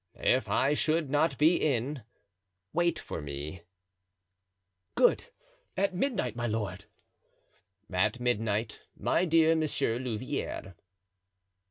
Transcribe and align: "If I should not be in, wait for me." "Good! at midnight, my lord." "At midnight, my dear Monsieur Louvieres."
"If 0.15 0.49
I 0.49 0.73
should 0.73 1.11
not 1.11 1.37
be 1.37 1.57
in, 1.57 2.01
wait 2.73 2.97
for 2.97 3.21
me." 3.21 3.61
"Good! 4.95 5.25
at 5.77 5.93
midnight, 5.93 6.35
my 6.35 6.47
lord." 6.47 6.85
"At 7.93 8.19
midnight, 8.19 8.81
my 8.97 9.25
dear 9.25 9.55
Monsieur 9.55 9.99
Louvieres." 9.99 10.73